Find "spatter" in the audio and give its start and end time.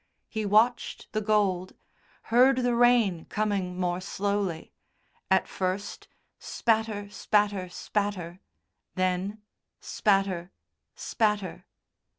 6.39-7.07, 7.11-7.69, 7.69-8.39, 9.79-10.49, 10.95-11.65